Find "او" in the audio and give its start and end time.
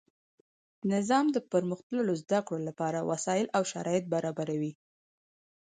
3.57-3.63